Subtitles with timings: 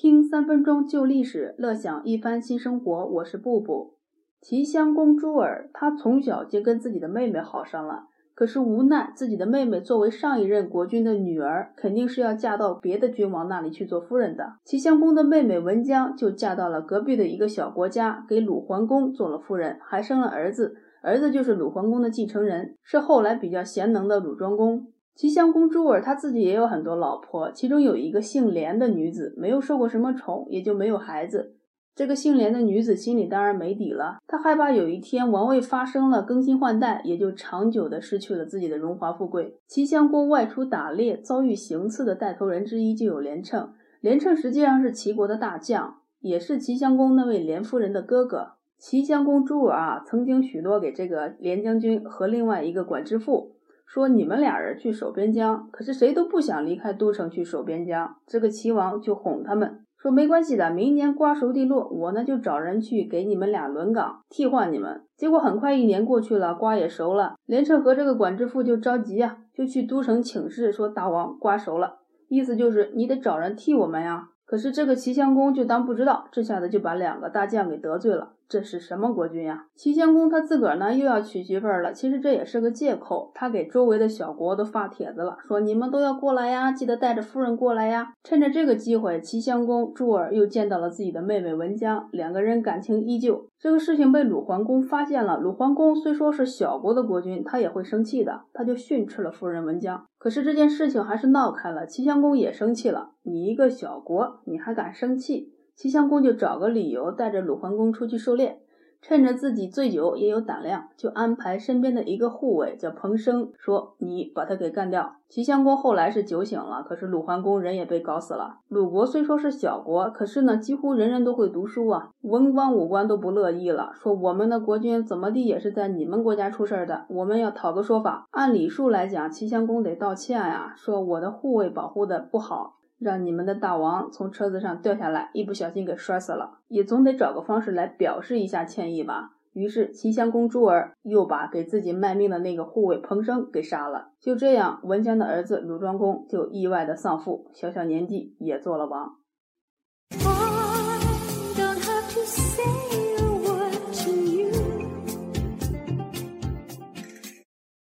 [0.00, 3.06] 听三分钟旧历史，乐享一番新生活。
[3.06, 3.96] 我是布布。
[4.40, 8.04] 齐襄公朱尔，他从小就跟自己的妹妹好上了。
[8.32, 14.52] 可是无奈，自己的妹妹作为上一任国君的女儿，肯定是要嫁到别的君王那里去做夫人的。
[14.64, 20.76] 齐襄公的妹妹文姜就嫁到了隔壁的一个小国家，给鲁桓公做了夫人，还生了儿子。
[21.02, 24.92] 儿子就是鲁桓公的继承人，是后来比较贤能的鲁庄公。
[25.18, 31.56] 齐襄公朱尔他自己也有很多老婆，其中有一个姓连的女子，没有受过什么宠，也就没有孩子。
[31.96, 39.56] 这个姓连的女子心里当然没底了，她害怕有一天王位发生了更新换代，也就长久的失去了自己的荣华富贵。
[39.66, 43.72] 齐襄公外出打猎，遭遇行刺的带头人之一就有连称。
[44.00, 48.52] 连称实际上是齐国的大将，也是齐襄公那位连夫人的哥哥。
[48.78, 53.56] 齐襄公朱尔啊，曾经许诺给这个连将军和另外一个管之父，
[53.88, 58.16] 说你们俩人去守边疆，可是谁都不想离开都城去守边疆。
[58.26, 59.80] 这个齐王就哄他们。
[59.96, 65.00] 说没关系的，明年瓜熟蒂落，我呢就找人去给你们俩轮岗，替换你们。
[65.16, 74.28] 结果很快一年过去了，瓜也熟了，连城和这个管制父就着急呀，就去都城请示说大王瓜熟了，意思就是你得找人替我们呀。
[74.48, 78.30] 可是这个齐襄公就当不知道，这下子就把两个大将给得罪了。
[78.48, 79.66] 这是什么国君呀？
[79.76, 81.92] 齐襄公他自个儿呢又要娶媳妇儿了。
[81.92, 88.14] 其实这也是个借口，他给周围的小国都发帖子了，说你们都要过来呀，记得带着夫人过来呀。
[88.24, 93.48] 趁着这个机会，齐襄公朱儿又见到了自己的妹妹文姜，两个人感情依旧。
[93.58, 95.36] 这个事情被鲁桓公发现了。
[95.36, 100.06] 鲁桓公虽说是小国的国君，他也会生气的，他就训斥了夫人文姜。
[100.18, 103.12] 可是这件事情还是闹开了，齐襄公也生气了。
[103.22, 105.54] 你一个小国，你还敢生气？
[105.76, 108.60] 齐襄公就找个理由带着鲁桓公出去狩猎，
[109.00, 115.16] 趁着自己醉酒也有胆量，就安排身边的一个护卫叫彭生，说你把他给干掉。
[115.28, 118.56] 齐襄公后来是酒醒了，可是鲁桓公人也被搞死了。
[118.68, 128.26] 鲁国虽说是小国，可是呢，几乎人人都会读书啊，文官武官都不乐意了，说我们的国君怎么地也是在你们国家出事儿的，我们要讨个说法。
[128.30, 132.78] 按礼数来讲，齐襄公得道歉呀，说我的护卫保护的不好。
[132.98, 139.32] 让你们的大王从车子上掉下来，一不小心给摔死了，也总得找个方式来表示一下歉意吧。
[139.52, 144.10] 于是齐襄公朱儿又把给自己卖命的那个护卫彭生给杀了。
[144.20, 149.16] 就这样，文姜的儿子鲁庄公就意外的丧父，小小年纪也做了王。